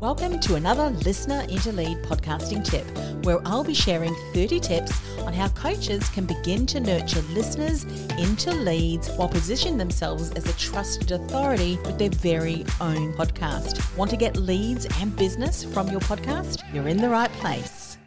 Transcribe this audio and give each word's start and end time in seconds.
Welcome 0.00 0.40
to 0.40 0.54
another 0.54 0.88
Listener 1.04 1.42
into 1.50 1.72
Lead 1.72 1.98
podcasting 2.04 2.64
tip, 2.64 2.86
where 3.22 3.38
I'll 3.46 3.62
be 3.62 3.74
sharing 3.74 4.14
30 4.32 4.58
tips 4.58 4.98
on 5.18 5.34
how 5.34 5.48
coaches 5.48 6.08
can 6.08 6.24
begin 6.24 6.64
to 6.68 6.80
nurture 6.80 7.20
listeners 7.34 7.84
into 8.16 8.50
leads 8.50 9.10
while 9.10 9.28
positioning 9.28 9.76
themselves 9.76 10.30
as 10.30 10.48
a 10.48 10.56
trusted 10.56 11.10
authority 11.10 11.78
with 11.84 11.98
their 11.98 12.08
very 12.08 12.64
own 12.80 13.12
podcast. 13.12 13.94
Want 13.98 14.10
to 14.12 14.16
get 14.16 14.38
leads 14.38 14.86
and 15.00 15.14
business 15.16 15.64
from 15.64 15.88
your 15.88 16.00
podcast? 16.00 16.62
You're 16.72 16.88
in 16.88 16.96
the 16.96 17.10
right 17.10 17.30
place. 17.32 17.98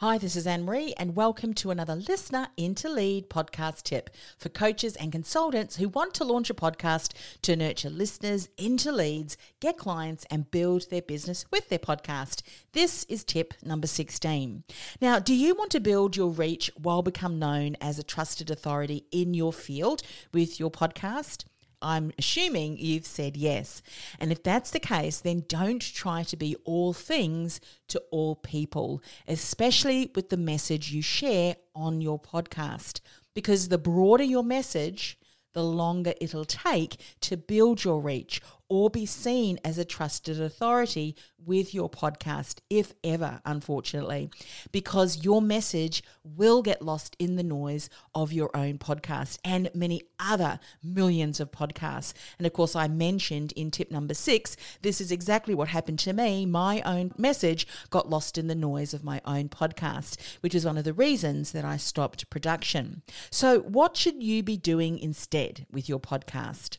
Hi, 0.00 0.16
this 0.16 0.36
is 0.36 0.46
Annemarie, 0.46 0.92
and 0.96 1.16
welcome 1.16 1.52
to 1.54 1.72
another 1.72 1.96
Listener 1.96 2.46
into 2.56 2.88
Lead 2.88 3.28
podcast 3.28 3.82
tip 3.82 4.10
for 4.36 4.48
coaches 4.48 4.94
and 4.94 5.10
consultants 5.10 5.74
who 5.74 5.88
want 5.88 6.14
to 6.14 6.24
launch 6.24 6.48
a 6.50 6.54
podcast 6.54 7.14
to 7.42 7.56
nurture 7.56 7.90
listeners 7.90 8.48
into 8.56 8.92
leads, 8.92 9.36
get 9.58 9.76
clients, 9.76 10.24
and 10.30 10.52
build 10.52 10.88
their 10.88 11.02
business 11.02 11.46
with 11.50 11.68
their 11.68 11.80
podcast. 11.80 12.42
This 12.74 13.02
is 13.08 13.24
tip 13.24 13.54
number 13.60 13.88
16. 13.88 14.62
Now, 15.00 15.18
do 15.18 15.34
you 15.34 15.56
want 15.56 15.72
to 15.72 15.80
build 15.80 16.16
your 16.16 16.30
reach 16.30 16.70
while 16.80 17.02
become 17.02 17.40
known 17.40 17.76
as 17.80 17.98
a 17.98 18.04
trusted 18.04 18.52
authority 18.52 19.04
in 19.10 19.34
your 19.34 19.52
field 19.52 20.02
with 20.32 20.60
your 20.60 20.70
podcast? 20.70 21.44
I'm 21.80 22.12
assuming 22.18 22.78
you've 22.78 23.06
said 23.06 23.36
yes. 23.36 23.82
And 24.18 24.32
if 24.32 24.42
that's 24.42 24.70
the 24.70 24.80
case, 24.80 25.20
then 25.20 25.44
don't 25.48 25.82
try 25.82 26.22
to 26.24 26.36
be 26.36 26.56
all 26.64 26.92
things 26.92 27.60
to 27.88 28.02
all 28.10 28.36
people, 28.36 29.02
especially 29.26 30.10
with 30.14 30.30
the 30.30 30.36
message 30.36 30.92
you 30.92 31.02
share 31.02 31.56
on 31.74 32.00
your 32.00 32.20
podcast. 32.20 33.00
Because 33.34 33.68
the 33.68 33.78
broader 33.78 34.24
your 34.24 34.42
message, 34.42 35.18
the 35.54 35.62
longer 35.62 36.14
it'll 36.20 36.44
take 36.44 37.00
to 37.20 37.36
build 37.36 37.84
your 37.84 38.00
reach 38.00 38.40
or 38.68 38.90
be 38.90 39.06
seen 39.06 39.58
as 39.64 39.78
a 39.78 39.84
trusted 39.84 40.40
authority 40.40 41.16
with 41.44 41.72
your 41.72 41.88
podcast, 41.88 42.58
if 42.68 42.92
ever, 43.02 43.40
unfortunately, 43.44 44.30
because 44.72 45.24
your 45.24 45.40
message 45.40 46.02
will 46.22 46.62
get 46.62 46.82
lost 46.82 47.16
in 47.18 47.36
the 47.36 47.42
noise 47.42 47.88
of 48.14 48.32
your 48.32 48.50
own 48.54 48.76
podcast 48.78 49.38
and 49.44 49.70
many 49.74 50.02
other 50.18 50.60
millions 50.82 51.40
of 51.40 51.50
podcasts. 51.50 52.12
And 52.38 52.46
of 52.46 52.52
course, 52.52 52.76
I 52.76 52.88
mentioned 52.88 53.52
in 53.52 53.70
tip 53.70 53.90
number 53.90 54.14
six, 54.14 54.56
this 54.82 55.00
is 55.00 55.10
exactly 55.10 55.54
what 55.54 55.68
happened 55.68 55.98
to 56.00 56.12
me. 56.12 56.44
My 56.44 56.82
own 56.82 57.12
message 57.16 57.66
got 57.90 58.10
lost 58.10 58.36
in 58.36 58.48
the 58.48 58.54
noise 58.54 58.92
of 58.92 59.04
my 59.04 59.20
own 59.24 59.48
podcast, 59.48 60.18
which 60.40 60.54
is 60.54 60.66
one 60.66 60.76
of 60.76 60.84
the 60.84 60.92
reasons 60.92 61.52
that 61.52 61.64
I 61.64 61.76
stopped 61.76 62.28
production. 62.30 63.02
So, 63.30 63.60
what 63.60 63.96
should 63.96 64.22
you 64.22 64.42
be 64.42 64.56
doing 64.56 64.98
instead 64.98 65.66
with 65.70 65.88
your 65.88 66.00
podcast? 66.00 66.78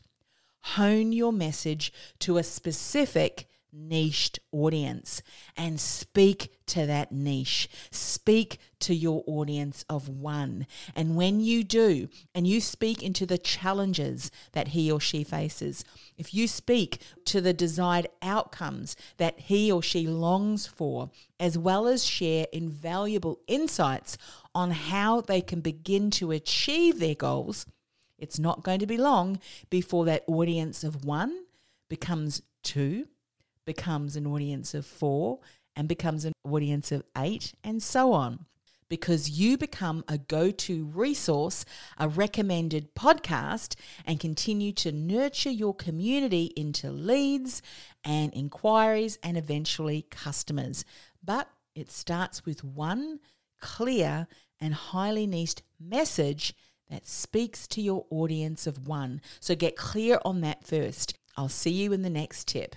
Hone 0.62 1.12
your 1.12 1.32
message 1.32 1.92
to 2.20 2.38
a 2.38 2.42
specific 2.42 3.46
niched 3.72 4.38
audience 4.52 5.22
and 5.56 5.80
speak 5.80 6.52
to 6.66 6.86
that 6.86 7.12
niche. 7.12 7.68
Speak 7.90 8.58
to 8.80 8.94
your 8.94 9.22
audience 9.26 9.84
of 9.88 10.08
one. 10.08 10.66
And 10.94 11.16
when 11.16 11.40
you 11.40 11.64
do, 11.64 12.08
and 12.34 12.46
you 12.46 12.60
speak 12.60 13.02
into 13.02 13.26
the 13.26 13.38
challenges 13.38 14.30
that 14.52 14.68
he 14.68 14.90
or 14.90 15.00
she 15.00 15.24
faces, 15.24 15.84
if 16.16 16.34
you 16.34 16.48
speak 16.48 17.00
to 17.26 17.40
the 17.40 17.52
desired 17.52 18.08
outcomes 18.22 18.96
that 19.18 19.40
he 19.40 19.70
or 19.70 19.82
she 19.82 20.06
longs 20.06 20.66
for, 20.66 21.10
as 21.38 21.56
well 21.56 21.86
as 21.86 22.04
share 22.04 22.46
invaluable 22.52 23.40
insights 23.46 24.16
on 24.54 24.70
how 24.70 25.20
they 25.20 25.40
can 25.40 25.60
begin 25.60 26.10
to 26.10 26.32
achieve 26.32 26.98
their 26.98 27.14
goals 27.14 27.66
it's 28.20 28.38
not 28.38 28.62
going 28.62 28.78
to 28.78 28.86
be 28.86 28.96
long 28.96 29.40
before 29.70 30.04
that 30.04 30.24
audience 30.26 30.84
of 30.84 31.04
one 31.04 31.44
becomes 31.88 32.42
two, 32.62 33.08
becomes 33.64 34.16
an 34.16 34.26
audience 34.26 34.74
of 34.74 34.86
four, 34.86 35.40
and 35.74 35.88
becomes 35.88 36.24
an 36.24 36.32
audience 36.44 36.92
of 36.92 37.02
eight, 37.16 37.52
and 37.64 37.82
so 37.82 38.12
on. 38.12 38.46
Because 38.88 39.30
you 39.30 39.56
become 39.56 40.04
a 40.08 40.18
go 40.18 40.50
to 40.50 40.84
resource, 40.86 41.64
a 41.96 42.08
recommended 42.08 42.94
podcast, 42.96 43.76
and 44.04 44.18
continue 44.18 44.72
to 44.72 44.90
nurture 44.90 45.50
your 45.50 45.74
community 45.74 46.52
into 46.56 46.90
leads 46.90 47.62
and 48.02 48.34
inquiries 48.34 49.16
and 49.22 49.38
eventually 49.38 50.06
customers. 50.10 50.84
But 51.22 51.48
it 51.76 51.92
starts 51.92 52.44
with 52.44 52.64
one 52.64 53.20
clear 53.60 54.26
and 54.60 54.74
highly 54.74 55.26
niched 55.26 55.62
message 55.78 56.52
that 56.90 57.06
speaks 57.06 57.66
to 57.68 57.80
your 57.80 58.06
audience 58.10 58.66
of 58.66 58.86
one. 58.86 59.20
So 59.40 59.54
get 59.54 59.76
clear 59.76 60.18
on 60.24 60.40
that 60.42 60.64
first. 60.64 61.16
I'll 61.36 61.48
see 61.48 61.70
you 61.70 61.92
in 61.92 62.02
the 62.02 62.10
next 62.10 62.48
tip. 62.48 62.76